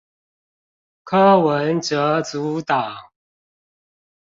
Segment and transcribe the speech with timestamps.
[1.03, 3.11] 柯文哲組黨